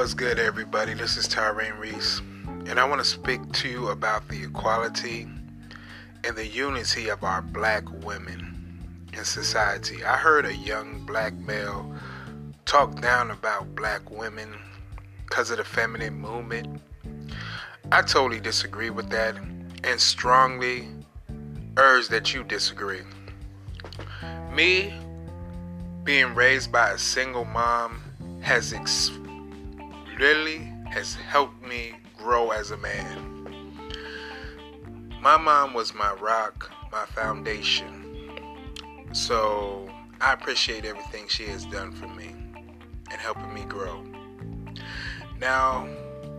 What's 0.00 0.14
good, 0.14 0.38
everybody? 0.38 0.94
This 0.94 1.18
is 1.18 1.28
Tyrone 1.28 1.78
Reese, 1.78 2.22
and 2.64 2.80
I 2.80 2.86
want 2.86 3.02
to 3.02 3.04
speak 3.04 3.52
to 3.52 3.68
you 3.68 3.88
about 3.88 4.26
the 4.28 4.44
equality 4.44 5.28
and 6.24 6.34
the 6.34 6.46
unity 6.46 7.10
of 7.10 7.22
our 7.22 7.42
black 7.42 7.84
women 8.02 8.80
in 9.12 9.24
society. 9.26 10.02
I 10.02 10.16
heard 10.16 10.46
a 10.46 10.56
young 10.56 11.04
black 11.04 11.34
male 11.34 11.94
talk 12.64 12.98
down 13.02 13.30
about 13.30 13.74
black 13.74 14.10
women 14.10 14.54
because 15.26 15.50
of 15.50 15.58
the 15.58 15.64
feminine 15.64 16.14
movement. 16.14 16.80
I 17.92 18.00
totally 18.00 18.40
disagree 18.40 18.88
with 18.88 19.10
that 19.10 19.36
and 19.84 20.00
strongly 20.00 20.88
urge 21.76 22.08
that 22.08 22.32
you 22.32 22.42
disagree. 22.42 23.02
Me 24.50 24.94
being 26.04 26.34
raised 26.34 26.72
by 26.72 26.88
a 26.88 26.96
single 26.96 27.44
mom 27.44 28.00
has 28.40 28.72
ex- 28.72 29.10
really 30.20 30.70
has 30.90 31.14
helped 31.14 31.66
me 31.66 31.94
grow 32.18 32.50
as 32.50 32.72
a 32.72 32.76
man. 32.76 33.72
My 35.22 35.38
mom 35.38 35.72
was 35.72 35.94
my 35.94 36.12
rock, 36.20 36.70
my 36.92 37.06
foundation. 37.06 38.30
So 39.12 39.90
I 40.20 40.34
appreciate 40.34 40.84
everything 40.84 41.26
she 41.26 41.44
has 41.44 41.64
done 41.64 41.92
for 41.92 42.06
me 42.06 42.34
and 43.10 43.18
helping 43.18 43.54
me 43.54 43.62
grow. 43.62 44.04
Now, 45.38 45.88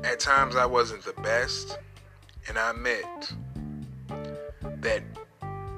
at 0.04 0.20
times 0.20 0.55
I 0.55 0.68
wasn't 0.68 1.04
the 1.04 1.20
best, 1.23 1.79
and 2.48 2.59
I 2.59 2.70
admit 2.70 3.34
that 4.82 5.02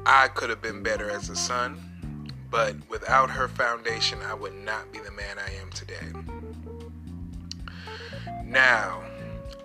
I 0.06 0.28
could 0.28 0.50
have 0.50 0.62
been 0.62 0.84
better 0.84 1.10
as 1.10 1.30
a 1.30 1.38
son, 1.38 2.30
but 2.52 2.76
without 2.90 3.30
her 3.30 3.48
foundation, 3.48 4.20
I 4.26 4.34
would 4.34 4.54
not 4.54 4.92
be 4.92 5.00
the 5.00 5.12
man 5.12 5.38
I 5.40 5.54
am 5.62 5.70
today. 5.70 6.33
Now, 8.54 9.02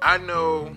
I 0.01 0.17
know 0.17 0.75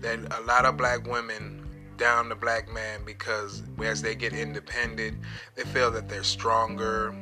that 0.00 0.18
a 0.36 0.40
lot 0.40 0.64
of 0.64 0.76
black 0.76 1.06
women 1.06 1.64
down 1.96 2.28
the 2.28 2.34
black 2.34 2.68
man 2.68 3.02
because 3.06 3.62
as 3.80 4.02
they 4.02 4.16
get 4.16 4.32
independent, 4.32 5.18
they 5.54 5.62
feel 5.62 5.92
that 5.92 6.08
they're 6.08 6.24
stronger 6.24 7.14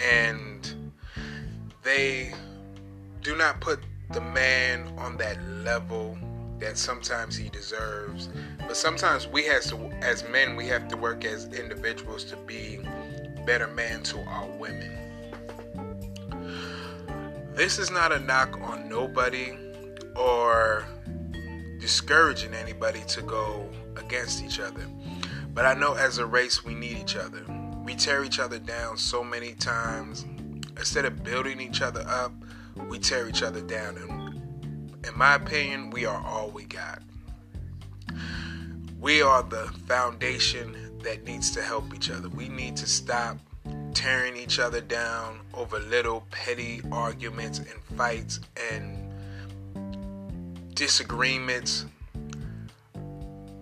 and 0.00 0.92
they 1.84 2.34
do 3.22 3.36
not 3.36 3.60
put 3.60 3.78
the 4.10 4.20
man 4.20 4.92
on 4.98 5.16
that 5.18 5.40
level 5.62 6.18
that 6.58 6.76
sometimes 6.76 7.36
he 7.36 7.48
deserves. 7.48 8.30
But 8.58 8.76
sometimes 8.76 9.28
we 9.28 9.44
has 9.44 9.68
to 9.68 9.76
as 10.02 10.28
men 10.28 10.56
we 10.56 10.66
have 10.66 10.88
to 10.88 10.96
work 10.96 11.24
as 11.24 11.46
individuals 11.54 12.24
to 12.24 12.36
be 12.36 12.80
better 13.46 13.68
men 13.68 14.02
to 14.02 14.18
our 14.22 14.48
women. 14.58 15.11
This 17.54 17.78
is 17.78 17.90
not 17.90 18.12
a 18.12 18.18
knock 18.18 18.58
on 18.62 18.88
nobody 18.88 19.52
or 20.16 20.86
discouraging 21.78 22.54
anybody 22.54 23.02
to 23.08 23.20
go 23.20 23.68
against 23.96 24.42
each 24.42 24.58
other. 24.58 24.86
But 25.52 25.66
I 25.66 25.74
know 25.74 25.92
as 25.92 26.16
a 26.16 26.24
race, 26.24 26.64
we 26.64 26.74
need 26.74 26.96
each 26.96 27.14
other. 27.14 27.44
We 27.84 27.94
tear 27.94 28.24
each 28.24 28.38
other 28.38 28.58
down 28.58 28.96
so 28.96 29.22
many 29.22 29.52
times. 29.52 30.24
Instead 30.78 31.04
of 31.04 31.22
building 31.22 31.60
each 31.60 31.82
other 31.82 32.02
up, 32.08 32.32
we 32.88 32.98
tear 32.98 33.28
each 33.28 33.42
other 33.42 33.60
down. 33.60 33.98
And 33.98 35.06
in 35.06 35.18
my 35.18 35.34
opinion, 35.34 35.90
we 35.90 36.06
are 36.06 36.24
all 36.24 36.50
we 36.50 36.64
got. 36.64 37.02
We 38.98 39.20
are 39.20 39.42
the 39.42 39.66
foundation 39.86 40.98
that 41.02 41.24
needs 41.24 41.50
to 41.50 41.60
help 41.60 41.94
each 41.94 42.10
other. 42.10 42.30
We 42.30 42.48
need 42.48 42.78
to 42.78 42.86
stop 42.86 43.36
tearing 43.94 44.36
each 44.36 44.58
other 44.58 44.80
down 44.80 45.40
over 45.54 45.78
little 45.78 46.26
petty 46.30 46.80
arguments 46.90 47.58
and 47.58 47.82
fights 47.96 48.40
and 48.72 49.12
disagreements. 50.74 51.84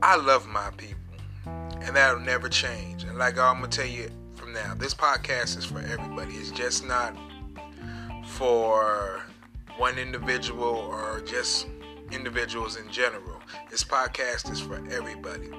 I 0.02 0.16
love 0.16 0.46
my 0.46 0.70
people, 0.76 1.00
and 1.44 1.94
that'll 1.94 2.20
never 2.20 2.48
change. 2.48 3.04
And 3.04 3.18
like 3.18 3.38
I'm 3.38 3.56
gonna 3.56 3.68
tell 3.68 3.86
you 3.86 4.10
from 4.34 4.52
now, 4.52 4.74
this 4.74 4.94
podcast 4.94 5.58
is 5.58 5.64
for 5.64 5.80
everybody. 5.80 6.34
It's 6.34 6.50
just 6.50 6.84
not 6.84 7.14
for 8.26 9.22
one 9.76 9.98
individual 9.98 10.64
or 10.64 11.20
just 11.26 11.66
individuals 12.12 12.76
in 12.76 12.90
general. 12.90 13.40
This 13.70 13.84
podcast 13.84 14.50
is 14.50 14.60
for 14.60 14.76
everybody, 14.90 15.50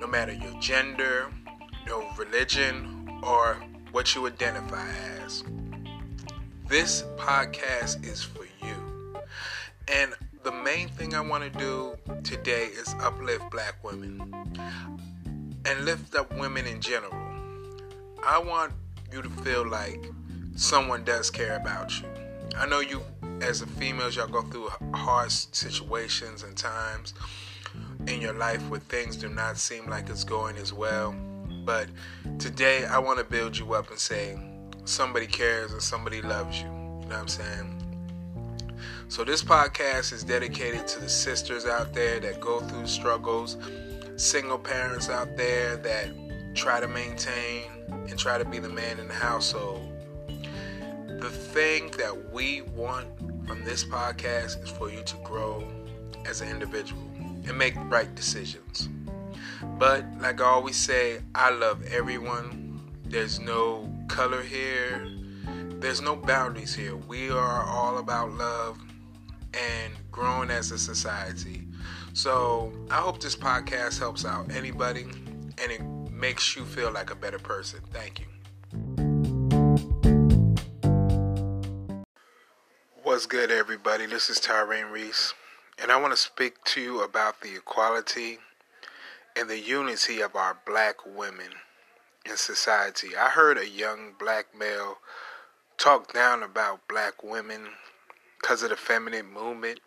no 0.00 0.06
matter 0.06 0.32
your 0.32 0.58
gender, 0.60 1.32
your 1.86 2.04
religion, 2.16 3.20
or 3.22 3.62
what 4.02 4.16
you 4.16 4.26
identify 4.26 4.88
as. 5.24 5.44
This 6.68 7.04
podcast 7.16 8.04
is 8.04 8.20
for 8.20 8.42
you. 8.60 9.16
And 9.86 10.12
the 10.42 10.50
main 10.50 10.88
thing 10.88 11.14
I 11.14 11.20
want 11.20 11.44
to 11.44 11.56
do 11.56 11.96
today 12.24 12.64
is 12.64 12.96
uplift 12.98 13.48
black 13.52 13.76
women 13.84 14.20
and 15.64 15.84
lift 15.84 16.16
up 16.16 16.36
women 16.36 16.66
in 16.66 16.80
general. 16.80 17.14
I 18.24 18.40
want 18.40 18.72
you 19.12 19.22
to 19.22 19.28
feel 19.44 19.64
like 19.64 20.04
someone 20.56 21.04
does 21.04 21.30
care 21.30 21.54
about 21.54 22.00
you. 22.00 22.08
I 22.56 22.66
know 22.66 22.80
you, 22.80 23.02
as 23.40 23.62
a 23.62 23.68
female, 23.68 24.10
y'all 24.10 24.26
go 24.26 24.42
through 24.42 24.70
hard 24.94 25.30
situations 25.30 26.42
and 26.42 26.56
times 26.56 27.14
in 28.08 28.20
your 28.20 28.34
life 28.34 28.68
where 28.68 28.80
things 28.80 29.14
do 29.14 29.28
not 29.28 29.58
seem 29.58 29.88
like 29.88 30.08
it's 30.08 30.24
going 30.24 30.56
as 30.56 30.72
well. 30.72 31.14
But 31.64 31.88
today, 32.38 32.84
I 32.84 32.98
want 32.98 33.18
to 33.18 33.24
build 33.24 33.56
you 33.56 33.74
up 33.74 33.90
and 33.90 33.98
say 33.98 34.38
somebody 34.84 35.26
cares 35.26 35.72
and 35.72 35.82
somebody 35.82 36.22
loves 36.22 36.60
you. 36.60 36.66
You 36.66 36.72
know 36.72 37.06
what 37.06 37.18
I'm 37.18 37.28
saying? 37.28 37.78
So, 39.08 39.24
this 39.24 39.42
podcast 39.42 40.12
is 40.12 40.24
dedicated 40.24 40.86
to 40.88 41.00
the 41.00 41.08
sisters 41.08 41.66
out 41.66 41.92
there 41.92 42.18
that 42.20 42.40
go 42.40 42.60
through 42.60 42.86
struggles, 42.86 43.58
single 44.16 44.58
parents 44.58 45.08
out 45.08 45.36
there 45.36 45.76
that 45.76 46.10
try 46.54 46.80
to 46.80 46.88
maintain 46.88 47.70
and 48.08 48.18
try 48.18 48.38
to 48.38 48.44
be 48.44 48.58
the 48.58 48.68
man 48.68 48.98
in 48.98 49.08
the 49.08 49.14
household. 49.14 49.88
The 51.20 51.30
thing 51.30 51.90
that 51.98 52.32
we 52.32 52.62
want 52.62 53.06
from 53.46 53.64
this 53.64 53.84
podcast 53.84 54.62
is 54.62 54.70
for 54.70 54.90
you 54.90 55.02
to 55.02 55.16
grow 55.22 55.66
as 56.26 56.40
an 56.40 56.48
individual 56.48 57.02
and 57.16 57.56
make 57.56 57.74
right 57.90 58.12
decisions. 58.14 58.88
But, 59.78 60.04
like 60.20 60.40
I 60.40 60.44
always 60.44 60.76
say, 60.76 61.20
I 61.34 61.50
love 61.50 61.82
everyone. 61.86 62.80
There's 63.04 63.40
no 63.40 63.92
color 64.08 64.42
here, 64.42 65.06
there's 65.82 66.00
no 66.00 66.16
boundaries 66.16 66.74
here. 66.74 66.96
We 66.96 67.30
are 67.30 67.64
all 67.64 67.98
about 67.98 68.32
love 68.32 68.78
and 69.52 69.92
growing 70.10 70.50
as 70.50 70.70
a 70.70 70.78
society. 70.78 71.62
So 72.12 72.72
I 72.90 72.96
hope 72.96 73.20
this 73.20 73.36
podcast 73.36 73.98
helps 73.98 74.24
out 74.24 74.50
anybody 74.52 75.02
and 75.02 75.72
it 75.72 75.82
makes 76.10 76.54
you 76.56 76.64
feel 76.64 76.92
like 76.92 77.10
a 77.10 77.16
better 77.16 77.38
person. 77.38 77.80
Thank 77.90 78.20
you. 78.20 78.26
What's 83.02 83.26
good, 83.26 83.50
everybody? 83.50 84.06
This 84.06 84.30
is 84.30 84.40
Tyrone 84.40 84.90
Reese, 84.90 85.34
and 85.78 85.90
I 85.90 86.00
want 86.00 86.12
to 86.12 86.16
speak 86.16 86.62
to 86.66 86.80
you 86.80 87.02
about 87.02 87.40
the 87.40 87.56
equality 87.56 88.38
and 89.36 89.48
the 89.48 89.58
unity 89.58 90.20
of 90.20 90.36
our 90.36 90.58
black 90.66 90.96
women 91.06 91.50
in 92.24 92.36
society. 92.36 93.16
I 93.16 93.28
heard 93.28 93.58
a 93.58 93.68
young 93.68 94.14
black 94.18 94.46
male 94.56 94.98
talk 95.78 96.12
down 96.12 96.42
about 96.42 96.86
black 96.88 97.22
women 97.22 97.68
because 98.40 98.62
of 98.62 98.70
the 98.70 98.76
feminine 98.76 99.32
movement. 99.32 99.80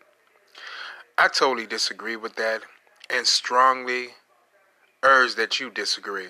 I 1.18 1.28
totally 1.28 1.66
disagree 1.66 2.16
with 2.16 2.36
that 2.36 2.62
and 3.08 3.26
strongly 3.26 4.08
urge 5.02 5.36
that 5.36 5.60
you 5.60 5.70
disagree. 5.70 6.28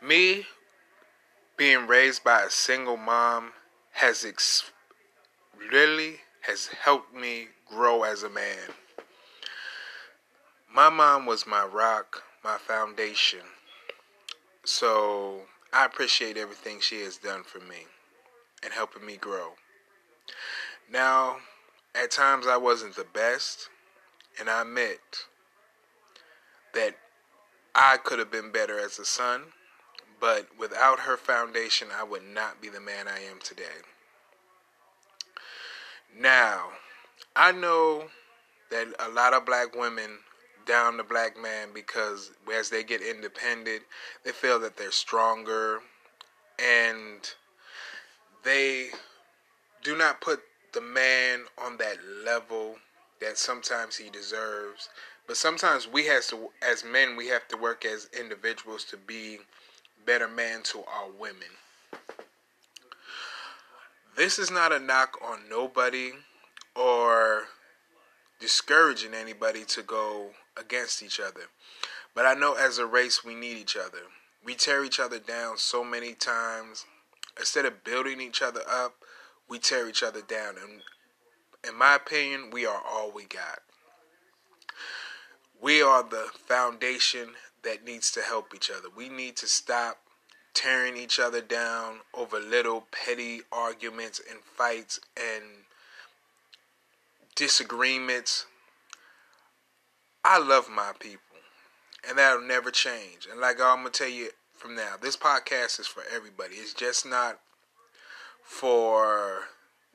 Me 0.00 0.46
being 1.56 1.86
raised 1.86 2.22
by 2.22 2.42
a 2.42 2.50
single 2.50 2.96
mom 2.96 3.52
has 3.92 4.24
ex- 4.24 4.70
really 5.72 6.16
has 6.42 6.68
helped 6.68 7.14
me 7.14 7.48
grow 7.68 8.02
as 8.02 8.22
a 8.22 8.30
man. 8.30 8.58
My 10.74 10.88
mom 10.88 11.26
was 11.26 11.46
my 11.46 11.64
rock, 11.64 12.22
my 12.42 12.56
foundation. 12.56 13.40
So 14.64 15.42
I 15.70 15.84
appreciate 15.84 16.38
everything 16.38 16.80
she 16.80 17.02
has 17.02 17.18
done 17.18 17.42
for 17.42 17.58
me 17.58 17.86
and 18.62 18.72
helping 18.72 19.04
me 19.04 19.18
grow. 19.18 19.50
Now, 20.90 21.36
at 21.94 22.10
times 22.10 22.46
I 22.46 22.56
wasn't 22.56 22.96
the 22.96 23.04
best, 23.12 23.68
and 24.40 24.48
I 24.48 24.62
admit 24.62 25.26
that 26.72 26.96
I 27.74 27.98
could 27.98 28.18
have 28.18 28.30
been 28.30 28.50
better 28.50 28.78
as 28.78 28.98
a 28.98 29.04
son, 29.04 29.42
but 30.18 30.46
without 30.58 31.00
her 31.00 31.18
foundation, 31.18 31.88
I 31.94 32.04
would 32.04 32.24
not 32.24 32.62
be 32.62 32.70
the 32.70 32.80
man 32.80 33.08
I 33.08 33.18
am 33.18 33.40
today. 33.42 33.82
Now, 36.18 36.68
I 37.36 37.52
know 37.52 38.04
that 38.70 38.86
a 38.98 39.10
lot 39.10 39.34
of 39.34 39.44
black 39.44 39.76
women 39.76 40.18
down 40.66 40.96
the 40.96 41.04
black 41.04 41.40
man 41.40 41.68
because 41.74 42.30
as 42.52 42.70
they 42.70 42.82
get 42.82 43.00
independent, 43.00 43.82
they 44.24 44.32
feel 44.32 44.58
that 44.60 44.76
they're 44.76 44.90
stronger 44.90 45.80
and 46.58 47.34
they 48.44 48.88
do 49.82 49.96
not 49.96 50.20
put 50.20 50.40
the 50.72 50.80
man 50.80 51.44
on 51.58 51.76
that 51.78 51.98
level 52.24 52.76
that 53.20 53.38
sometimes 53.38 53.96
he 53.96 54.10
deserves. 54.10 54.88
But 55.26 55.36
sometimes 55.36 55.86
we 55.86 56.06
has 56.06 56.26
to 56.28 56.50
as 56.62 56.84
men 56.84 57.16
we 57.16 57.28
have 57.28 57.46
to 57.48 57.56
work 57.56 57.84
as 57.84 58.08
individuals 58.18 58.84
to 58.86 58.96
be 58.96 59.38
better 60.04 60.28
men 60.28 60.62
to 60.64 60.78
our 60.80 61.10
women. 61.18 61.48
This 64.16 64.38
is 64.38 64.50
not 64.50 64.72
a 64.72 64.78
knock 64.78 65.16
on 65.24 65.48
nobody 65.48 66.12
or 66.74 67.44
discouraging 68.40 69.14
anybody 69.14 69.64
to 69.64 69.82
go 69.82 70.30
against 70.56 71.02
each 71.02 71.20
other. 71.20 71.42
But 72.14 72.26
I 72.26 72.34
know 72.34 72.54
as 72.54 72.78
a 72.78 72.86
race 72.86 73.24
we 73.24 73.34
need 73.34 73.56
each 73.56 73.76
other. 73.76 74.02
We 74.44 74.54
tear 74.54 74.84
each 74.84 75.00
other 75.00 75.18
down 75.18 75.58
so 75.58 75.84
many 75.84 76.14
times. 76.14 76.84
Instead 77.38 77.64
of 77.64 77.84
building 77.84 78.20
each 78.20 78.42
other 78.42 78.60
up, 78.68 78.96
we 79.48 79.58
tear 79.58 79.88
each 79.88 80.02
other 80.02 80.20
down. 80.20 80.56
And 80.56 80.82
in 81.66 81.78
my 81.78 81.94
opinion, 81.94 82.50
we 82.50 82.66
are 82.66 82.82
all 82.86 83.10
we 83.10 83.24
got. 83.24 83.60
We 85.60 85.80
are 85.80 86.02
the 86.02 86.26
foundation 86.34 87.30
that 87.62 87.84
needs 87.84 88.10
to 88.12 88.20
help 88.20 88.54
each 88.54 88.70
other. 88.70 88.88
We 88.94 89.08
need 89.08 89.36
to 89.36 89.46
stop 89.46 89.98
tearing 90.54 90.96
each 90.96 91.18
other 91.18 91.40
down 91.40 91.98
over 92.12 92.38
little 92.38 92.86
petty 92.90 93.42
arguments 93.52 94.20
and 94.28 94.40
fights 94.40 95.00
and 95.16 95.44
disagreements. 97.34 98.46
I 100.24 100.38
love 100.38 100.68
my 100.70 100.92
people, 101.00 101.38
and 102.08 102.16
that'll 102.16 102.46
never 102.46 102.70
change. 102.70 103.26
And 103.30 103.40
like 103.40 103.60
I'm 103.60 103.78
gonna 103.78 103.90
tell 103.90 104.08
you 104.08 104.30
from 104.54 104.76
now, 104.76 104.94
this 105.00 105.16
podcast 105.16 105.80
is 105.80 105.88
for 105.88 106.04
everybody. 106.14 106.54
It's 106.54 106.72
just 106.72 107.04
not 107.04 107.40
for 108.44 109.48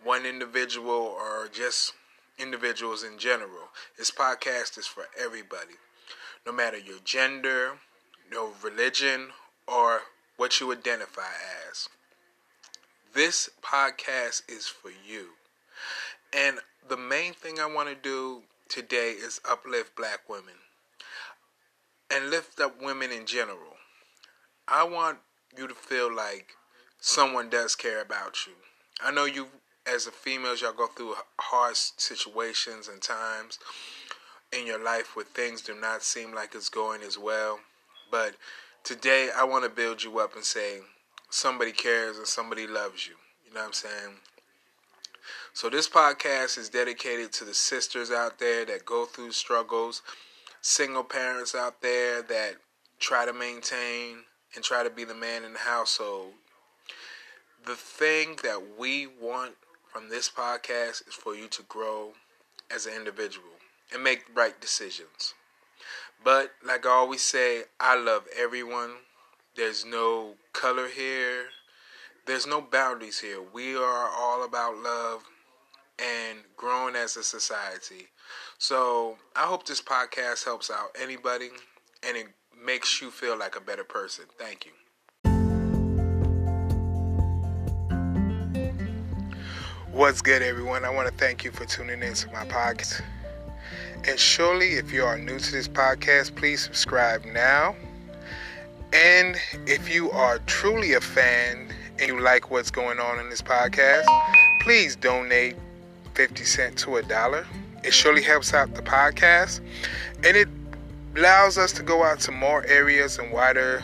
one 0.03 0.25
individual 0.25 0.91
or 0.91 1.47
just 1.51 1.93
individuals 2.37 3.03
in 3.03 3.17
general. 3.17 3.69
This 3.97 4.11
podcast 4.11 4.77
is 4.77 4.85
for 4.85 5.05
everybody, 5.17 5.75
no 6.45 6.51
matter 6.51 6.77
your 6.77 6.99
gender, 7.05 7.77
no 8.29 8.51
religion, 8.61 9.29
or 9.65 10.01
what 10.35 10.59
you 10.59 10.73
identify 10.73 11.21
as. 11.69 11.87
This 13.13 13.49
podcast 13.63 14.41
is 14.49 14.67
for 14.67 14.91
you. 15.07 15.29
And 16.33 16.57
the 16.87 16.97
main 16.97 17.33
thing 17.33 17.59
I 17.59 17.65
want 17.65 17.87
to 17.87 17.95
do 17.95 18.41
today 18.69 19.11
is 19.11 19.41
uplift 19.49 19.95
black 19.95 20.27
women 20.29 20.53
and 22.11 22.29
lift 22.29 22.59
up 22.59 22.81
women 22.81 23.11
in 23.11 23.25
general. 23.25 23.75
I 24.67 24.83
want 24.83 25.19
you 25.57 25.67
to 25.67 25.73
feel 25.73 26.13
like 26.13 26.51
someone 26.99 27.49
does 27.49 27.75
care 27.75 28.01
about 28.01 28.45
you. 28.45 28.53
I 29.01 29.11
know 29.11 29.25
you, 29.25 29.47
as 29.85 30.07
a 30.07 30.11
female, 30.11 30.55
y'all 30.55 30.73
go 30.73 30.87
through 30.87 31.15
hard 31.39 31.75
situations 31.75 32.87
and 32.87 33.01
times 33.01 33.59
in 34.51 34.65
your 34.65 34.83
life 34.83 35.15
where 35.15 35.25
things 35.25 35.61
do 35.61 35.75
not 35.75 36.03
seem 36.03 36.33
like 36.33 36.55
it's 36.55 36.69
going 36.69 37.01
as 37.01 37.17
well. 37.17 37.59
But 38.09 38.35
today 38.83 39.29
I 39.35 39.43
want 39.43 39.63
to 39.63 39.69
build 39.69 40.03
you 40.03 40.19
up 40.19 40.35
and 40.35 40.43
say 40.43 40.79
somebody 41.29 41.71
cares 41.71 42.17
and 42.17 42.27
somebody 42.27 42.67
loves 42.67 43.07
you. 43.07 43.15
You 43.45 43.53
know 43.53 43.61
what 43.61 43.67
I'm 43.67 43.73
saying? 43.73 44.15
So 45.57 45.71
this 45.71 45.89
podcast 45.89 46.59
is 46.59 46.69
dedicated 46.69 47.31
to 47.33 47.43
the 47.43 47.55
sisters 47.55 48.11
out 48.11 48.37
there 48.37 48.63
that 48.65 48.85
go 48.85 49.05
through 49.05 49.31
struggles, 49.31 50.03
single 50.61 51.03
parents 51.03 51.55
out 51.55 51.81
there 51.81 52.21
that 52.21 52.57
try 52.99 53.25
to 53.25 53.33
maintain 53.33 54.17
and 54.53 54.63
try 54.63 54.83
to 54.83 54.91
be 54.91 55.03
the 55.03 55.15
man 55.15 55.43
in 55.43 55.53
the 55.53 55.59
household. 55.59 56.33
The 57.65 57.73
thing 57.73 58.35
that 58.43 58.77
we 58.77 59.07
want 59.07 59.55
from 59.91 60.09
this 60.09 60.29
podcast 60.29 61.07
is 61.07 61.15
for 61.15 61.33
you 61.33 61.47
to 61.47 61.63
grow 61.63 62.11
as 62.69 62.85
an 62.85 62.93
individual 62.93 63.57
and 63.91 64.03
make 64.03 64.25
right 64.35 64.61
decisions. 64.61 65.33
But 66.23 66.51
like 66.63 66.85
I 66.85 66.89
always 66.89 67.23
say, 67.23 67.63
I 67.79 67.99
love 67.99 68.25
everyone. 68.39 68.91
There's 69.55 69.83
no 69.83 70.35
color 70.53 70.87
here. 70.87 71.45
There's 72.27 72.45
no 72.45 72.61
boundaries 72.61 73.21
here. 73.21 73.41
We 73.41 73.75
are 73.75 74.09
all 74.15 74.43
about 74.45 74.77
love 74.77 75.23
and 75.99 76.39
growing 76.55 76.95
as 76.95 77.17
a 77.17 77.23
society. 77.23 78.07
So 78.57 79.17
I 79.35 79.41
hope 79.41 79.65
this 79.65 79.81
podcast 79.81 80.45
helps 80.45 80.69
out 80.69 80.95
anybody 80.99 81.49
and 82.03 82.17
it 82.17 82.27
makes 82.65 83.01
you 83.01 83.11
feel 83.11 83.37
like 83.37 83.55
a 83.55 83.61
better 83.61 83.83
person. 83.83 84.25
Thank 84.37 84.65
you. 84.65 84.71
What's 89.91 90.21
good, 90.21 90.43
everyone? 90.43 90.85
I 90.85 90.89
want 90.89 91.07
to 91.07 91.13
thank 91.15 91.43
you 91.43 91.51
for 91.51 91.65
tuning 91.65 92.03
in 92.03 92.13
to 92.13 92.27
my 92.31 92.45
podcast. 92.45 93.01
And 94.07 94.19
surely, 94.19 94.73
if 94.73 94.91
you 94.93 95.03
are 95.03 95.17
new 95.17 95.39
to 95.39 95.51
this 95.51 95.67
podcast, 95.67 96.35
please 96.35 96.63
subscribe 96.63 97.25
now. 97.25 97.75
And 98.93 99.37
if 99.65 99.93
you 99.93 100.11
are 100.11 100.39
truly 100.45 100.93
a 100.93 101.01
fan 101.01 101.73
and 101.99 102.07
you 102.07 102.19
like 102.19 102.51
what's 102.51 102.69
going 102.69 102.99
on 102.99 103.19
in 103.19 103.29
this 103.29 103.41
podcast, 103.41 104.05
please 104.61 104.95
donate 104.95 105.55
50 106.17 106.45
cents 106.45 106.81
to 106.81 106.95
a 106.95 107.03
dollar. 107.03 107.45
It 107.83 107.93
surely 107.93 108.23
helps 108.23 108.51
out 108.51 108.73
the 108.73 108.81
podcast 108.81 109.61
and 110.25 110.35
it 110.35 110.49
allows 111.15 111.59
us 111.59 111.71
to 111.73 111.83
go 111.83 112.03
out 112.03 112.19
to 112.21 112.31
more 112.31 112.65
areas 112.65 113.19
and 113.19 113.31
wider 113.31 113.83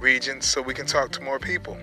regions 0.00 0.48
so 0.48 0.62
we 0.62 0.72
can 0.72 0.86
talk 0.86 1.12
to 1.12 1.20
more 1.20 1.38
people. 1.38 1.76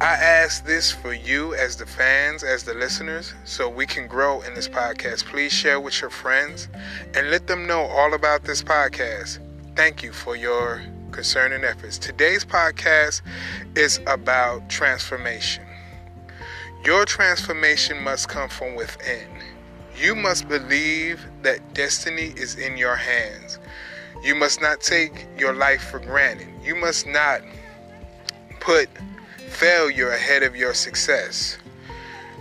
I 0.00 0.14
ask 0.14 0.64
this 0.64 0.92
for 0.92 1.12
you 1.12 1.54
as 1.54 1.76
the 1.76 1.86
fans, 1.86 2.44
as 2.44 2.62
the 2.62 2.74
listeners, 2.74 3.34
so 3.44 3.68
we 3.68 3.84
can 3.84 4.06
grow 4.06 4.42
in 4.42 4.54
this 4.54 4.68
podcast. 4.68 5.24
Please 5.24 5.52
share 5.52 5.80
with 5.80 6.00
your 6.00 6.10
friends 6.10 6.68
and 7.14 7.32
let 7.32 7.48
them 7.48 7.66
know 7.66 7.82
all 7.86 8.14
about 8.14 8.44
this 8.44 8.62
podcast. 8.62 9.40
Thank 9.74 10.04
you 10.04 10.12
for 10.12 10.36
your 10.36 10.80
concern 11.10 11.52
and 11.52 11.64
efforts. 11.64 11.98
Today's 11.98 12.44
podcast 12.44 13.22
is 13.74 13.98
about 14.06 14.68
transformation. 14.70 15.63
Your 16.84 17.06
transformation 17.06 18.02
must 18.02 18.28
come 18.28 18.50
from 18.50 18.74
within. 18.74 19.26
You 19.96 20.14
must 20.14 20.46
believe 20.48 21.26
that 21.40 21.72
destiny 21.72 22.34
is 22.36 22.56
in 22.56 22.76
your 22.76 22.94
hands. 22.94 23.58
You 24.22 24.34
must 24.34 24.60
not 24.60 24.82
take 24.82 25.26
your 25.38 25.54
life 25.54 25.82
for 25.82 25.98
granted. 25.98 26.48
You 26.62 26.74
must 26.74 27.06
not 27.06 27.40
put 28.60 28.90
failure 29.48 30.10
ahead 30.10 30.42
of 30.42 30.56
your 30.56 30.74
success. 30.74 31.56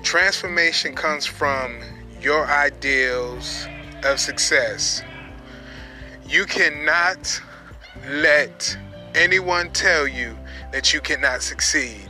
Transformation 0.02 0.94
comes 0.94 1.26
from 1.26 1.80
your 2.20 2.46
ideals 2.46 3.66
of 4.04 4.20
success. 4.20 5.02
You 6.28 6.46
cannot 6.46 7.42
let 8.10 8.78
anyone 9.16 9.72
tell 9.72 10.06
you 10.06 10.38
that 10.74 10.94
you 10.94 11.00
cannot 11.00 11.42
succeed. 11.42 12.10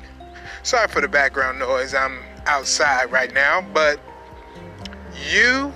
Sorry 0.63 0.88
for 0.88 1.01
the 1.01 1.10
background 1.10 1.60
noise. 1.60 1.93
I'm 1.93 2.19
outside 2.45 3.12
right 3.12 3.33
now, 3.33 3.62
but 3.73 4.00
you 5.31 5.71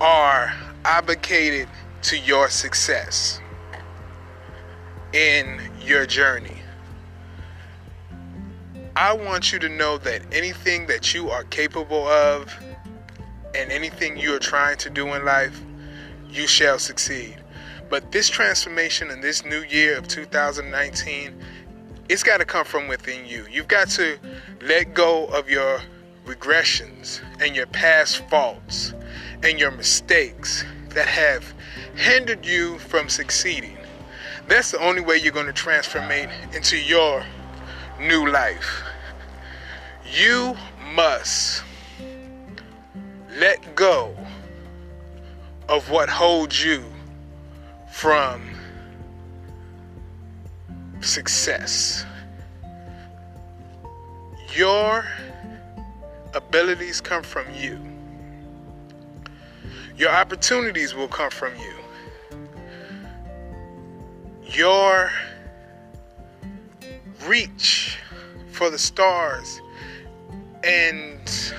are 0.00 0.52
obligated 0.84 1.68
to 2.02 2.18
your 2.18 2.48
success 2.48 3.40
in 5.12 5.60
your 5.80 6.06
journey. 6.06 6.58
I 8.96 9.12
want 9.12 9.52
you 9.52 9.58
to 9.60 9.68
know 9.68 9.98
that 9.98 10.22
anything 10.32 10.86
that 10.86 11.14
you 11.14 11.30
are 11.30 11.44
capable 11.44 12.06
of 12.06 12.54
and 13.54 13.72
anything 13.72 14.16
you 14.16 14.34
are 14.34 14.40
trying 14.40 14.76
to 14.78 14.90
do 14.90 15.14
in 15.14 15.24
life, 15.24 15.60
you 16.30 16.46
shall 16.46 16.78
succeed. 16.78 17.36
But 17.88 18.12
this 18.12 18.28
transformation 18.28 19.10
in 19.10 19.20
this 19.20 19.44
new 19.44 19.62
year 19.62 19.96
of 19.96 20.08
2019, 20.08 21.40
it's 22.08 22.22
got 22.22 22.38
to 22.38 22.44
come 22.44 22.64
from 22.64 22.88
within 22.88 23.26
you. 23.26 23.46
You've 23.50 23.68
got 23.68 23.88
to 23.90 24.18
let 24.62 24.94
go 24.94 25.26
of 25.26 25.48
your 25.48 25.80
regressions 26.26 27.20
and 27.40 27.54
your 27.54 27.66
past 27.66 28.28
faults 28.28 28.94
and 29.42 29.58
your 29.58 29.70
mistakes 29.70 30.64
that 30.90 31.06
have 31.06 31.54
hindered 31.96 32.44
you 32.44 32.78
from 32.78 33.08
succeeding. 33.08 33.76
That's 34.48 34.70
the 34.70 34.78
only 34.78 35.00
way 35.00 35.16
you're 35.16 35.32
going 35.32 35.46
to 35.46 35.52
transformate 35.52 36.28
into 36.52 36.76
your 36.76 37.24
new 38.00 38.28
life. 38.30 38.82
You 40.12 40.56
must 40.92 41.62
let 43.38 43.74
go 43.74 44.14
of 45.68 45.90
what 45.90 46.08
holds 46.08 46.62
you 46.62 46.84
from 47.90 48.53
success. 51.04 52.04
Your 54.54 55.04
abilities 56.34 57.00
come 57.00 57.22
from 57.22 57.46
you. 57.54 57.78
Your 59.96 60.10
opportunities 60.10 60.94
will 60.94 61.08
come 61.08 61.30
from 61.30 61.52
you. 61.56 61.74
Your 64.42 65.10
reach 67.26 67.98
for 68.50 68.70
the 68.70 68.78
stars 68.78 69.60
and 70.62 71.54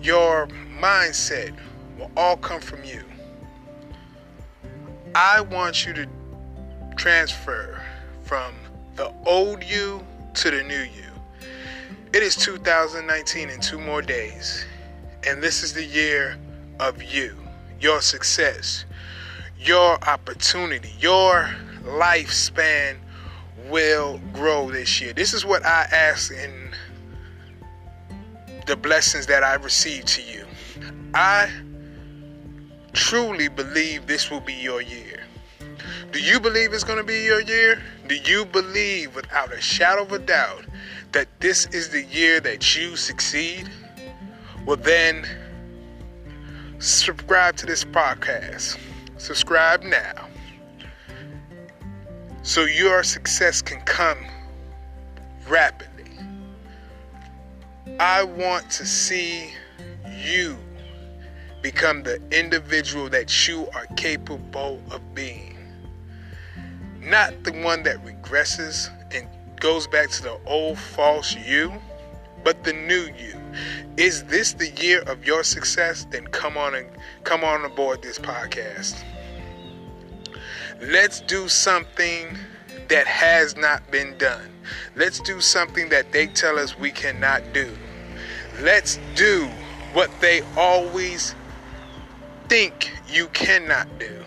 your 0.00 0.46
mindset 0.80 1.54
will 1.98 2.10
all 2.16 2.36
come 2.36 2.60
from 2.60 2.84
you. 2.84 3.02
I 5.14 5.40
want 5.40 5.86
you 5.86 5.92
to 5.94 6.06
transfer 6.98 7.80
from 8.24 8.52
the 8.96 9.12
old 9.24 9.62
you 9.62 10.04
to 10.34 10.50
the 10.50 10.62
new 10.64 10.82
you. 10.82 11.04
It 12.12 12.22
is 12.22 12.34
2019 12.36 13.48
in 13.48 13.60
two 13.60 13.78
more 13.78 14.02
days, 14.02 14.66
and 15.26 15.40
this 15.40 15.62
is 15.62 15.72
the 15.72 15.84
year 15.84 16.36
of 16.80 17.02
you, 17.02 17.36
your 17.80 18.00
success, 18.00 18.84
your 19.60 20.02
opportunity, 20.08 20.92
your 20.98 21.54
lifespan 21.84 22.96
will 23.68 24.20
grow 24.32 24.70
this 24.70 25.00
year. 25.00 25.12
This 25.12 25.34
is 25.34 25.44
what 25.44 25.64
I 25.64 25.86
ask 25.92 26.32
in 26.32 26.70
the 28.66 28.76
blessings 28.76 29.26
that 29.26 29.44
I 29.44 29.54
receive 29.54 30.04
to 30.06 30.22
you. 30.22 30.44
I 31.14 31.48
truly 32.92 33.48
believe 33.48 34.06
this 34.06 34.30
will 34.30 34.40
be 34.40 34.54
your 34.54 34.82
year. 34.82 35.27
Do 36.10 36.20
you 36.20 36.40
believe 36.40 36.72
it's 36.72 36.84
going 36.84 36.98
to 36.98 37.04
be 37.04 37.24
your 37.24 37.42
year? 37.42 37.82
Do 38.06 38.16
you 38.16 38.46
believe 38.46 39.14
without 39.14 39.52
a 39.52 39.60
shadow 39.60 40.02
of 40.02 40.12
a 40.12 40.18
doubt 40.18 40.64
that 41.12 41.28
this 41.38 41.66
is 41.66 41.90
the 41.90 42.02
year 42.04 42.40
that 42.40 42.74
you 42.74 42.96
succeed? 42.96 43.68
Well, 44.64 44.78
then 44.78 45.26
subscribe 46.78 47.56
to 47.56 47.66
this 47.66 47.84
podcast. 47.84 48.78
Subscribe 49.18 49.82
now 49.82 50.28
so 52.42 52.64
your 52.64 53.02
success 53.02 53.60
can 53.60 53.82
come 53.82 54.24
rapidly. 55.46 56.10
I 58.00 58.22
want 58.24 58.70
to 58.70 58.86
see 58.86 59.50
you 60.24 60.56
become 61.60 62.02
the 62.02 62.22
individual 62.30 63.10
that 63.10 63.46
you 63.46 63.68
are 63.74 63.84
capable 63.96 64.80
of 64.90 65.14
being. 65.14 65.57
Not 67.08 67.42
the 67.42 67.52
one 67.52 67.84
that 67.84 68.04
regresses 68.04 68.90
and 69.14 69.26
goes 69.56 69.86
back 69.86 70.10
to 70.10 70.22
the 70.22 70.38
old 70.44 70.78
false 70.78 71.34
you, 71.34 71.72
but 72.44 72.64
the 72.64 72.74
new 72.74 73.08
you. 73.18 73.34
Is 73.96 74.24
this 74.24 74.52
the 74.52 74.68
year 74.72 75.00
of 75.02 75.24
your 75.24 75.42
success? 75.42 76.06
Then 76.10 76.26
come 76.26 76.58
on 76.58 76.74
and 76.74 76.86
come 77.24 77.44
on 77.44 77.64
aboard 77.64 78.02
this 78.02 78.18
podcast. 78.18 79.02
Let's 80.82 81.20
do 81.20 81.48
something 81.48 82.36
that 82.88 83.06
has 83.06 83.56
not 83.56 83.90
been 83.90 84.16
done. 84.18 84.50
Let's 84.94 85.18
do 85.20 85.40
something 85.40 85.88
that 85.88 86.12
they 86.12 86.26
tell 86.26 86.58
us 86.58 86.78
we 86.78 86.90
cannot 86.90 87.42
do. 87.54 87.74
Let's 88.60 88.98
do 89.14 89.46
what 89.94 90.10
they 90.20 90.42
always 90.58 91.34
think 92.48 92.92
you 93.08 93.28
cannot 93.28 93.88
do. 93.98 94.24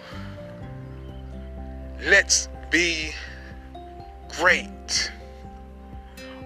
Let's 2.03 2.49
be 2.71 3.11
great. 4.37 5.11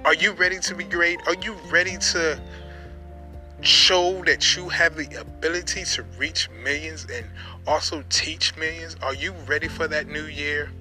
Are 0.03 0.15
you 0.15 0.31
ready 0.33 0.59
to 0.59 0.75
be 0.75 0.83
great? 0.83 1.19
Are 1.27 1.35
you 1.35 1.53
ready 1.71 1.97
to 1.97 2.41
show 3.61 4.23
that 4.25 4.55
you 4.55 4.67
have 4.69 4.95
the 4.95 5.21
ability 5.21 5.83
to 5.83 6.03
reach 6.17 6.49
millions 6.63 7.05
and 7.13 7.27
also 7.67 8.03
teach 8.09 8.55
millions? 8.57 8.95
Are 9.03 9.13
you 9.13 9.33
ready 9.47 9.67
for 9.67 9.87
that 9.87 10.07
new 10.07 10.25
year? 10.25 10.71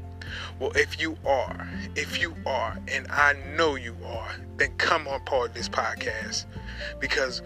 Well, 0.59 0.73
if 0.75 0.99
you 0.99 1.17
are, 1.27 1.69
if 1.95 2.19
you 2.19 2.35
are, 2.47 2.79
and 2.89 3.07
I 3.11 3.35
know 3.55 3.75
you 3.75 3.97
are, 4.05 4.35
then 4.57 4.75
come 4.79 5.07
on 5.07 5.23
part 5.27 5.51
of 5.51 5.55
this 5.55 5.69
podcast 5.69 6.47
because 7.01 7.43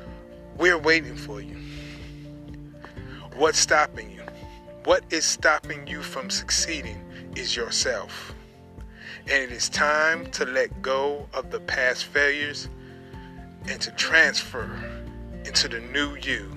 we're 0.57 0.79
waiting 0.79 1.17
for 1.17 1.41
you. 1.41 1.57
What's 3.35 3.59
stopping 3.59 4.13
you? 4.13 4.23
What 4.85 5.03
is 5.11 5.25
stopping 5.25 5.87
you 5.89 6.01
from 6.01 6.31
succeeding 6.31 7.05
is 7.39 7.55
yourself. 7.55 8.35
And 9.31 9.43
it 9.45 9.53
is 9.53 9.69
time 9.69 10.31
to 10.33 10.45
let 10.45 10.83
go 10.83 11.29
of 11.33 11.51
the 11.51 11.61
past 11.61 12.05
failures 12.05 12.69
and 13.69 13.81
to 13.81 13.91
transfer 13.93 14.69
into 15.45 15.69
the 15.69 15.81
new 15.81 16.17
you. 16.17 16.51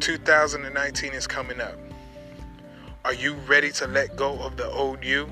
2019 0.00 1.12
is 1.12 1.26
coming 1.26 1.60
up. 1.60 1.78
Are 3.04 3.14
you 3.14 3.34
ready 3.46 3.70
to 3.72 3.86
let 3.86 4.16
go 4.16 4.38
of 4.40 4.56
the 4.56 4.68
old 4.70 5.04
you? 5.04 5.30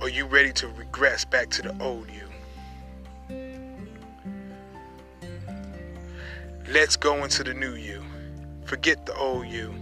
Are 0.00 0.08
you 0.08 0.26
ready 0.26 0.52
to 0.52 0.68
regress 0.68 1.24
back 1.24 1.50
to 1.50 1.62
the 1.62 1.82
old 1.82 2.06
you? 2.10 2.28
Let's 6.68 6.96
go 6.96 7.24
into 7.24 7.42
the 7.42 7.54
new 7.54 7.74
you. 7.74 8.04
Forget 8.64 9.04
the 9.06 9.16
old 9.16 9.48
you. 9.48 9.74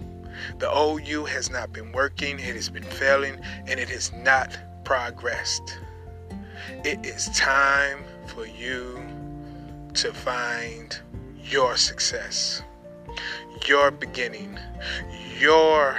The 0.59 1.01
you 1.03 1.25
has 1.25 1.49
not 1.49 1.73
been 1.73 1.91
working, 1.91 2.39
it 2.39 2.55
has 2.55 2.69
been 2.69 2.83
failing, 2.83 3.39
and 3.67 3.79
it 3.79 3.89
has 3.89 4.11
not 4.13 4.57
progressed. 4.83 5.77
It 6.83 7.05
is 7.05 7.29
time 7.29 8.03
for 8.27 8.45
you 8.45 9.01
to 9.95 10.13
find 10.13 10.97
your 11.43 11.77
success, 11.77 12.61
your 13.65 13.91
beginning, 13.91 14.59
your 15.39 15.97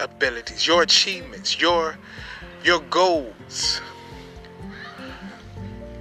abilities, 0.00 0.66
your 0.66 0.82
achievements, 0.82 1.60
your 1.60 1.96
your 2.64 2.80
goals. 2.90 3.80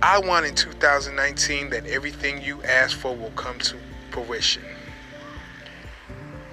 I 0.01 0.19
want 0.19 0.45
in 0.45 0.53
2019 0.53 1.69
that 1.71 1.85
everything 1.87 2.41
you 2.41 2.61
ask 2.63 2.95
for 2.95 3.15
will 3.15 3.31
come 3.31 3.57
to 3.59 3.77
fruition. 4.11 4.63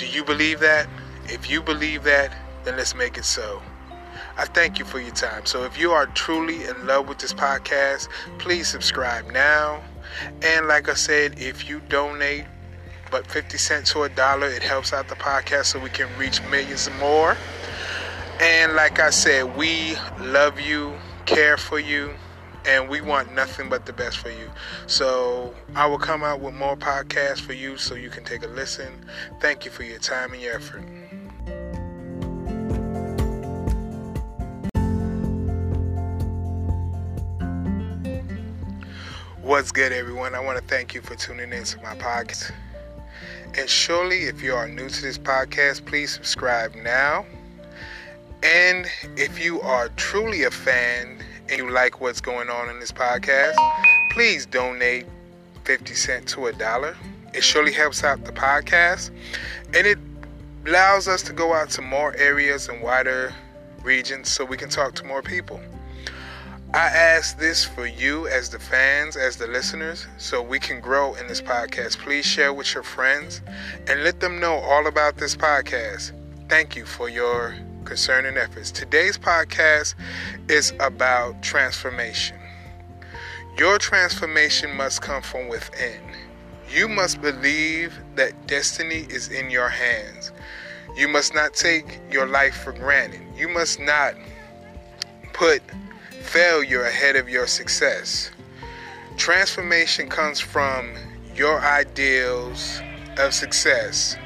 Do 0.04 0.10
you 0.10 0.22
believe 0.22 0.60
that? 0.60 0.86
If 1.28 1.48
you 1.48 1.62
believe 1.62 2.02
that, 2.04 2.36
then 2.64 2.76
let's 2.76 2.94
make 2.94 3.16
it 3.16 3.24
so. 3.24 3.62
I 4.36 4.44
thank 4.44 4.78
you 4.78 4.84
for 4.84 5.00
your 5.00 5.14
time. 5.14 5.46
So 5.46 5.64
if 5.64 5.78
you 5.78 5.92
are 5.92 6.04
truly 6.08 6.62
in 6.64 6.86
love 6.86 7.08
with 7.08 7.20
this 7.20 7.32
podcast, 7.32 8.08
please 8.38 8.68
subscribe 8.68 9.30
now. 9.32 9.82
And 10.42 10.68
like 10.68 10.90
I 10.90 10.94
said, 10.94 11.38
if 11.38 11.70
you 11.70 11.80
donate 11.88 12.44
but 13.10 13.26
50 13.26 13.56
cents 13.56 13.92
to 13.92 14.02
a 14.02 14.10
dollar, 14.10 14.46
it 14.46 14.62
helps 14.62 14.92
out 14.92 15.08
the 15.08 15.14
podcast 15.14 15.66
so 15.66 15.78
we 15.78 15.88
can 15.88 16.14
reach 16.18 16.42
millions 16.50 16.90
more. 17.00 17.34
And 18.40 18.74
like 18.74 19.00
I 19.00 19.08
said, 19.08 19.56
we 19.56 19.96
love 20.20 20.60
you, 20.60 20.92
care 21.24 21.56
for 21.56 21.78
you 21.78 22.12
and 22.66 22.88
we 22.88 23.00
want 23.00 23.34
nothing 23.34 23.68
but 23.68 23.86
the 23.86 23.92
best 23.92 24.18
for 24.18 24.30
you. 24.30 24.50
So 24.86 25.54
I 25.74 25.86
will 25.86 25.98
come 25.98 26.22
out 26.22 26.40
with 26.40 26.54
more 26.54 26.76
podcasts 26.76 27.40
for 27.40 27.52
you 27.52 27.76
so 27.76 27.94
you 27.94 28.10
can 28.10 28.24
take 28.24 28.42
a 28.42 28.48
listen. 28.48 29.04
Thank 29.40 29.64
you 29.64 29.70
for 29.70 29.82
your 29.82 29.98
time 29.98 30.32
and 30.32 30.42
your 30.42 30.54
effort. 30.54 30.84
What's 39.42 39.72
good, 39.72 39.92
everyone? 39.92 40.34
I 40.34 40.40
want 40.40 40.58
to 40.58 40.64
thank 40.64 40.94
you 40.94 41.02
for 41.02 41.14
tuning 41.16 41.52
in 41.52 41.64
to 41.64 41.82
my 41.82 41.94
podcast. 41.96 42.50
And 43.56 43.68
surely, 43.68 44.22
if 44.22 44.42
you 44.42 44.54
are 44.54 44.66
new 44.66 44.88
to 44.88 45.02
this 45.02 45.18
podcast, 45.18 45.84
please 45.84 46.10
subscribe 46.10 46.74
now. 46.74 47.26
And 48.42 48.86
if 49.16 49.42
you 49.42 49.60
are 49.60 49.90
truly 49.90 50.44
a 50.44 50.50
fan 50.50 51.22
and 51.48 51.58
you 51.58 51.70
like 51.70 52.00
what's 52.00 52.20
going 52.20 52.48
on 52.48 52.70
in 52.70 52.80
this 52.80 52.92
podcast, 52.92 53.54
please 54.10 54.46
donate 54.46 55.06
50 55.64 55.94
cents 55.94 56.32
to 56.32 56.46
a 56.46 56.52
dollar. 56.52 56.96
It 57.32 57.42
surely 57.42 57.72
helps 57.72 58.04
out 58.04 58.24
the 58.24 58.32
podcast 58.32 59.10
and 59.74 59.86
it 59.86 59.98
allows 60.66 61.08
us 61.08 61.22
to 61.22 61.32
go 61.32 61.52
out 61.52 61.70
to 61.70 61.82
more 61.82 62.14
areas 62.16 62.68
and 62.68 62.82
wider 62.82 63.34
regions 63.82 64.30
so 64.30 64.44
we 64.44 64.56
can 64.56 64.68
talk 64.68 64.94
to 64.96 65.04
more 65.04 65.22
people. 65.22 65.60
I 66.72 66.86
ask 66.86 67.38
this 67.38 67.64
for 67.64 67.86
you 67.86 68.26
as 68.26 68.50
the 68.50 68.58
fans, 68.58 69.16
as 69.16 69.36
the 69.36 69.46
listeners, 69.46 70.08
so 70.18 70.42
we 70.42 70.58
can 70.58 70.80
grow 70.80 71.14
in 71.14 71.28
this 71.28 71.40
podcast. 71.40 71.98
Please 71.98 72.26
share 72.26 72.52
with 72.52 72.74
your 72.74 72.82
friends 72.82 73.42
and 73.86 74.02
let 74.02 74.18
them 74.18 74.40
know 74.40 74.54
all 74.54 74.88
about 74.88 75.16
this 75.16 75.36
podcast. 75.36 76.10
Thank 76.48 76.74
you 76.74 76.84
for 76.84 77.08
your 77.08 77.54
concerning 77.84 78.36
efforts. 78.36 78.70
Today's 78.70 79.18
podcast 79.18 79.94
is 80.48 80.72
about 80.80 81.42
transformation. 81.42 82.36
Your 83.58 83.78
transformation 83.78 84.74
must 84.76 85.02
come 85.02 85.22
from 85.22 85.48
within. 85.48 86.00
You 86.68 86.88
must 86.88 87.20
believe 87.20 87.98
that 88.16 88.46
destiny 88.46 89.06
is 89.08 89.28
in 89.28 89.50
your 89.50 89.68
hands. 89.68 90.32
You 90.96 91.08
must 91.08 91.34
not 91.34 91.54
take 91.54 92.00
your 92.10 92.26
life 92.26 92.56
for 92.62 92.72
granted. 92.72 93.20
You 93.36 93.48
must 93.48 93.78
not 93.78 94.14
put 95.32 95.62
failure 96.22 96.84
ahead 96.84 97.16
of 97.16 97.28
your 97.28 97.46
success. 97.46 98.30
Transformation 99.16 100.08
comes 100.08 100.40
from 100.40 100.94
your 101.36 101.60
ideals 101.60 102.80
of 103.18 103.34
success. 103.34 104.16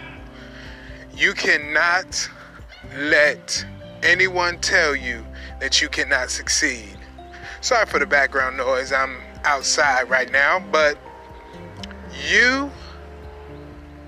You 1.14 1.34
cannot 1.34 2.30
let 2.96 3.64
anyone 4.02 4.58
tell 4.60 4.94
you 4.96 5.24
that 5.60 5.82
you 5.82 5.88
cannot 5.88 6.30
succeed. 6.30 6.96
Sorry 7.60 7.86
for 7.86 7.98
the 7.98 8.06
background 8.06 8.56
noise. 8.56 8.92
I'm 8.92 9.18
outside 9.44 10.08
right 10.08 10.30
now, 10.30 10.60
but 10.70 10.98
You 12.26 12.70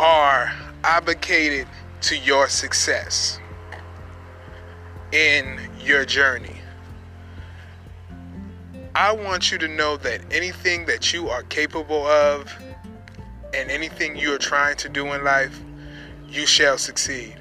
are 0.00 0.52
obligated 0.82 1.68
to 2.02 2.16
your 2.16 2.48
success 2.48 3.38
in 5.12 5.60
your 5.78 6.04
journey. 6.04 6.56
I 8.94 9.12
want 9.12 9.52
you 9.52 9.58
to 9.58 9.68
know 9.68 9.96
that 9.98 10.22
anything 10.32 10.86
that 10.86 11.12
you 11.12 11.28
are 11.28 11.42
capable 11.44 12.04
of 12.06 12.52
and 13.54 13.70
anything 13.70 14.16
you 14.16 14.34
are 14.34 14.38
trying 14.38 14.76
to 14.78 14.88
do 14.88 15.12
in 15.12 15.22
life, 15.22 15.60
you 16.28 16.46
shall 16.46 16.78
succeed. 16.78 17.39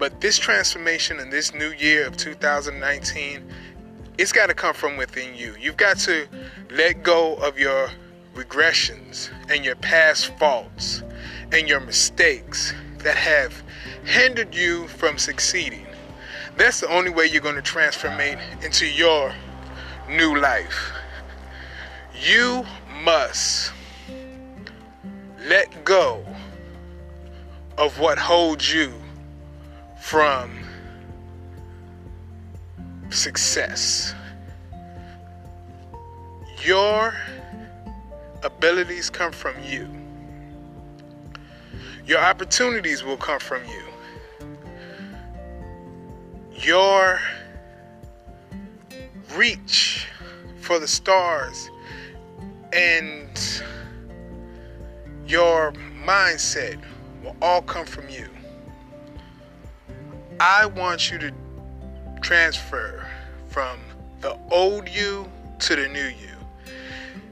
But 0.00 0.22
this 0.22 0.38
transformation 0.38 1.20
in 1.20 1.28
this 1.28 1.52
new 1.52 1.72
year 1.72 2.06
of 2.06 2.16
2019, 2.16 3.46
it's 4.16 4.32
got 4.32 4.46
to 4.46 4.54
come 4.54 4.72
from 4.72 4.96
within 4.96 5.34
you. 5.34 5.54
You've 5.60 5.76
got 5.76 5.98
to 5.98 6.26
let 6.70 7.02
go 7.02 7.34
of 7.34 7.58
your 7.58 7.90
regressions 8.34 9.28
and 9.50 9.62
your 9.62 9.74
past 9.74 10.34
faults 10.38 11.02
and 11.52 11.68
your 11.68 11.80
mistakes 11.80 12.72
that 13.00 13.14
have 13.18 13.62
hindered 14.06 14.54
you 14.54 14.88
from 14.88 15.18
succeeding. 15.18 15.86
That's 16.56 16.80
the 16.80 16.88
only 16.88 17.10
way 17.10 17.26
you're 17.26 17.42
going 17.42 17.56
to 17.56 17.62
transformate 17.62 18.38
into 18.62 18.86
your 18.86 19.34
new 20.08 20.34
life. 20.34 20.92
You 22.22 22.64
must 23.02 23.70
let 25.46 25.84
go 25.84 26.24
of 27.76 27.98
what 27.98 28.16
holds 28.16 28.72
you 28.72 28.99
from 30.10 30.50
success. 33.10 34.12
Your 36.64 37.14
abilities 38.42 39.08
come 39.08 39.30
from 39.30 39.54
you. 39.62 39.88
Your 42.06 42.18
opportunities 42.18 43.04
will 43.04 43.18
come 43.18 43.38
from 43.38 43.62
you. 43.66 43.84
Your 46.56 47.20
reach 49.36 50.08
for 50.60 50.80
the 50.80 50.88
stars 50.88 51.70
and 52.72 53.62
your 55.24 55.70
mindset 56.04 56.82
will 57.22 57.36
all 57.40 57.62
come 57.62 57.86
from 57.86 58.08
you. 58.08 58.26
I 60.42 60.64
want 60.64 61.10
you 61.10 61.18
to 61.18 61.32
transfer 62.22 63.06
from 63.48 63.78
the 64.22 64.38
old 64.50 64.88
you 64.88 65.30
to 65.58 65.76
the 65.76 65.86
new 65.86 66.06
you. 66.06 66.74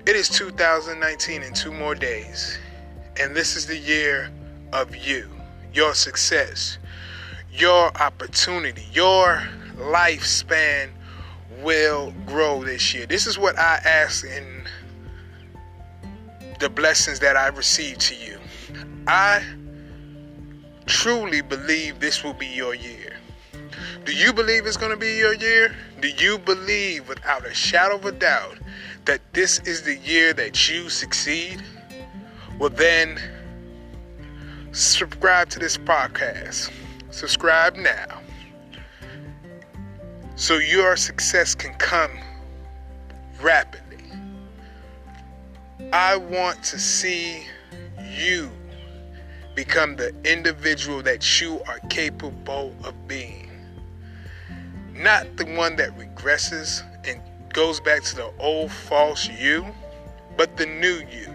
It 0.07 0.15
is 0.15 0.29
2019 0.29 1.43
in 1.43 1.55
two 1.55 1.73
more 1.73 1.95
days, 1.95 2.59
and 3.19 3.35
this 3.35 3.57
is 3.57 3.65
the 3.65 3.79
year 3.79 4.31
of 4.75 4.95
you, 4.95 5.27
your 5.73 5.95
success, 5.95 6.77
your 7.51 7.97
opportunity, 7.97 8.85
your 8.93 9.43
lifespan 9.79 10.91
will 11.63 12.13
grow 12.27 12.63
this 12.63 12.93
year. 12.93 13.07
This 13.07 13.27
is 13.27 13.39
what 13.39 13.59
I 13.59 13.81
ask 13.87 14.23
in 14.23 14.69
the 16.61 16.69
blessings 16.69 17.21
that 17.21 17.39
I 17.39 17.47
received 17.49 18.03
to 18.03 18.15
you. 18.15 18.39
I 19.07 19.43
truly 20.89 21.43
believe 21.43 22.01
this 22.01 22.25
will 22.25 22.33
be 22.33 22.47
your 22.47 22.75
year. 22.75 23.19
Do 24.05 24.13
you 24.13 24.33
believe 24.33 24.67
it's 24.67 24.79
going 24.79 24.91
to 24.91 24.97
be 24.97 25.17
your 25.17 25.35
year? 25.35 25.75
Do 26.01 26.09
you 26.09 26.39
believe 26.39 27.09
without 27.09 27.47
a 27.47 27.53
shadow 27.53 27.97
of 27.97 28.07
a 28.07 28.13
doubt 28.13 28.59
that 29.05 29.21
this 29.35 29.61
is 29.61 29.83
the 29.83 29.97
year 29.97 30.33
that 30.33 30.69
you 30.69 30.89
succeed? 30.89 31.63
Well, 32.59 32.71
then 32.71 33.21
subscribe 34.73 35.51
to 35.51 35.59
this 35.59 35.77
podcast. 35.77 36.73
Subscribe 37.11 37.77
now 37.77 38.21
so 40.37 40.57
your 40.57 40.97
success 40.97 41.55
can 41.55 41.75
come 41.75 42.13
rapidly. 43.43 44.05
I 45.93 46.17
want 46.17 46.63
to 46.65 46.79
see 46.79 47.45
you 48.11 48.51
become 49.59 49.97
the 49.97 50.15
individual 50.23 51.03
that 51.03 51.41
you 51.41 51.61
are 51.67 51.81
capable 51.89 52.73
of 52.85 52.95
being. 53.09 53.51
Not 54.95 55.37
the 55.37 55.47
one 55.47 55.75
that 55.75 55.99
regresses 55.99 56.85
and 57.05 57.21
goes 57.53 57.81
back 57.81 58.05
to 58.05 58.15
the 58.15 58.33
old 58.39 58.71
false 58.71 59.29
you, 59.29 59.67
but 60.37 60.57
the 60.57 60.67
new 60.67 61.03
you. 61.11 61.29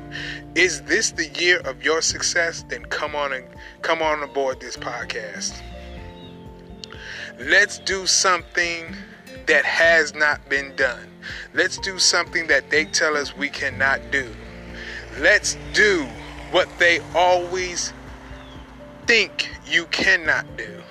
Is 0.56 0.84
this 0.84 1.12
the 1.12 1.28
year 1.38 1.60
of 1.66 1.84
your 1.84 2.02
success? 2.02 2.64
Then 2.70 2.86
come 2.86 3.14
on 3.14 3.34
and 3.34 3.46
come 3.82 4.02
on 4.02 4.24
aboard 4.24 4.62
this 4.62 4.78
podcast. 4.78 5.62
Let's 7.38 7.78
do 7.80 8.06
something 8.06 8.96
that 9.48 9.66
has 9.66 10.16
not 10.16 10.48
been 10.48 10.74
done. 10.78 11.12
Let's 11.54 11.78
do 11.80 12.00
something 12.00 12.48
that 12.48 12.70
they 12.70 12.86
tell 12.86 13.18
us 13.18 13.36
we 13.36 13.50
cannot 13.50 14.00
do. 14.12 14.34
Let's 15.20 15.58
do 15.74 16.08
what 16.52 16.70
they 16.80 17.02
always 17.14 17.92
think 19.06 19.50
you 19.68 19.86
cannot 19.88 20.46
do. 20.58 20.82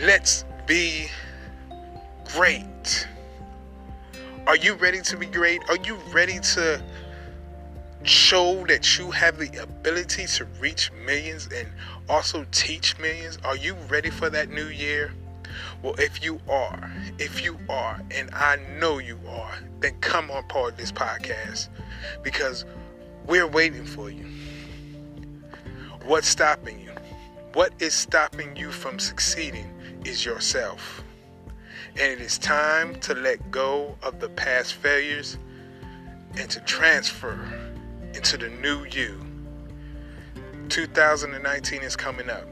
Let's 0.00 0.44
be 0.66 1.06
great. 2.32 3.08
Are 4.46 4.56
you 4.56 4.74
ready 4.74 5.00
to 5.02 5.16
be 5.16 5.26
great? 5.26 5.60
Are 5.68 5.78
you 5.84 5.96
ready 6.12 6.38
to 6.38 6.82
show 8.02 8.64
that 8.66 8.98
you 8.98 9.10
have 9.10 9.38
the 9.38 9.62
ability 9.62 10.26
to 10.26 10.44
reach 10.60 10.92
millions 10.92 11.48
and 11.54 11.68
also 12.08 12.46
teach 12.50 12.98
millions? 12.98 13.38
Are 13.44 13.56
you 13.56 13.74
ready 13.88 14.10
for 14.10 14.28
that 14.30 14.50
new 14.50 14.66
year? 14.66 15.12
Well, 15.82 15.94
if 15.98 16.22
you 16.22 16.40
are, 16.48 16.92
if 17.18 17.44
you 17.44 17.58
are, 17.68 18.00
and 18.10 18.30
I 18.34 18.56
know 18.78 18.98
you 18.98 19.18
are, 19.28 19.58
then 19.80 19.98
come 20.00 20.30
on 20.30 20.46
part 20.48 20.72
of 20.72 20.78
this 20.78 20.92
podcast 20.92 21.68
because 22.22 22.64
we're 23.26 23.46
waiting 23.46 23.84
for 23.84 24.10
you. 24.10 24.26
What's 26.06 26.28
stopping 26.28 26.80
you? 26.80 26.92
What 27.54 27.72
is 27.78 27.94
stopping 27.94 28.54
you 28.56 28.70
from 28.70 28.98
succeeding 28.98 29.72
is 30.04 30.22
yourself. 30.22 31.02
And 31.98 32.12
it 32.12 32.20
is 32.20 32.36
time 32.36 33.00
to 33.00 33.14
let 33.14 33.50
go 33.50 33.96
of 34.02 34.20
the 34.20 34.28
past 34.28 34.74
failures 34.74 35.38
and 36.36 36.50
to 36.50 36.60
transfer 36.60 37.48
into 38.12 38.36
the 38.36 38.50
new 38.50 38.84
you. 38.84 39.18
2019 40.68 41.80
is 41.80 41.96
coming 41.96 42.28
up. 42.28 42.46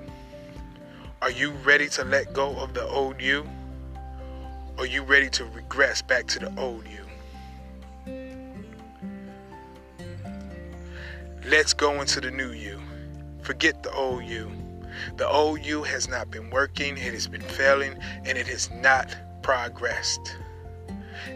Are 1.21 1.31
you 1.31 1.51
ready 1.62 1.91
to 1.91 2.05
let 2.05 2.33
go 2.33 2.57
of 2.57 2.73
the 2.73 2.88
old 2.88 3.21
you? 3.21 3.47
Are 4.79 4.87
you 4.87 5.03
ready 5.03 5.29
to 5.29 5.45
regress 5.45 6.01
back 6.01 6.27
to 6.29 6.38
the 6.38 6.59
old 6.59 6.87
you? 6.88 7.05
Let's 11.45 11.75
go 11.75 12.01
into 12.01 12.23
the 12.23 12.31
new 12.31 12.53
you. 12.53 12.81
Forget 13.42 13.83
the 13.83 13.92
old 13.92 14.24
you. 14.24 14.50
The 15.16 15.28
old 15.28 15.64
you 15.64 15.83
has 15.83 16.09
not 16.09 16.31
been 16.31 16.50
working, 16.50 16.96
it 16.96 17.12
has 17.12 17.26
been 17.26 17.40
failing, 17.40 17.98
and 18.24 18.38
it 18.38 18.46
has 18.46 18.70
not 18.70 19.16
progressed. 19.42 20.37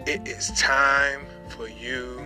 It 0.07 0.27
is 0.29 0.51
time 0.53 1.27
for 1.49 1.69
you 1.69 2.23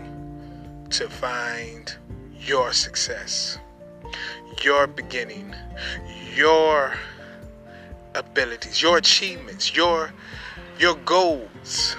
to 0.90 1.08
find 1.08 1.94
your 2.38 2.72
success, 2.72 3.58
your 4.62 4.86
beginning, 4.86 5.54
your 6.34 6.94
abilities, 8.14 8.82
your 8.82 8.98
achievements, 8.98 9.74
your 9.74 10.12
your 10.78 10.96
goals. 11.04 11.96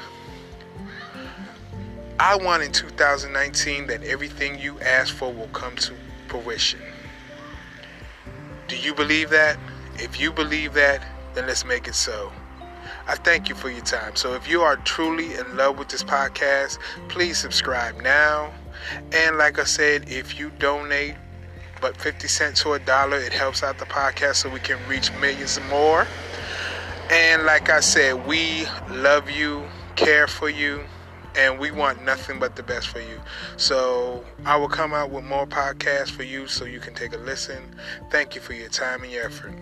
I 2.20 2.36
want 2.36 2.62
in 2.62 2.72
2019 2.72 3.88
that 3.88 4.04
everything 4.04 4.60
you 4.60 4.80
ask 4.82 5.14
for 5.14 5.34
will 5.34 5.48
come 5.48 5.76
to 5.78 5.94
fruition. 6.28 6.82
Do 8.72 8.78
you 8.78 8.94
believe 8.94 9.30
that? 9.32 9.58
If 9.96 10.18
you 10.18 10.32
believe 10.32 10.76
that, 10.76 11.06
then 11.34 11.46
let's 11.46 11.66
make 11.66 11.90
it 11.90 11.94
so. 11.94 12.32
I 13.06 13.16
thank 13.16 13.50
you 13.50 13.56
for 13.56 13.70
your 13.70 13.84
time. 13.84 14.16
So 14.16 14.34
if 14.34 14.50
you 14.50 14.62
are 14.62 14.78
truly 14.78 15.36
in 15.36 15.58
love 15.58 15.78
with 15.78 15.90
this 15.90 16.06
podcast, 16.06 16.80
please 17.10 17.38
subscribe 17.38 18.02
now. 18.02 18.54
And 19.12 19.38
like 19.38 19.60
I 19.60 19.66
said, 19.66 20.10
if 20.10 20.40
you 20.40 20.52
donate 20.52 21.16
but 21.82 21.98
50 21.98 22.30
cents 22.30 22.64
to 22.64 22.72
a 22.72 22.80
dollar, 22.80 23.18
it 23.18 23.34
helps 23.34 23.62
out 23.62 23.78
the 23.78 23.86
podcast 23.88 24.36
so 24.36 24.50
we 24.50 24.62
can 24.62 24.80
reach 24.88 25.12
millions 25.20 25.60
more. 25.70 26.08
And 27.10 27.44
like 27.44 27.70
I 27.70 27.82
said, 27.82 28.26
we 28.26 28.64
love 28.90 29.30
you, 29.30 29.66
care 29.98 30.28
for 30.28 30.50
you, 30.50 30.86
and 31.36 31.60
we 31.60 31.72
want 31.72 32.04
nothing 32.04 32.40
but 32.40 32.56
the 32.56 32.64
best 32.64 32.88
for 32.88 33.00
you. 33.00 33.20
So 33.58 34.24
I 34.46 34.58
will 34.58 34.70
come 34.70 34.94
out 34.94 35.10
with 35.12 35.24
more 35.24 35.48
podcasts 35.48 36.12
for 36.12 36.24
you 36.24 36.48
so 36.48 36.66
you 36.66 36.80
can 36.80 36.94
take 36.94 37.14
a 37.14 37.18
listen. 37.18 37.76
Thank 38.10 38.36
you 38.36 38.42
for 38.42 38.54
your 38.54 38.70
time 38.70 39.04
and 39.04 39.12
your 39.12 39.26
effort. 39.26 39.54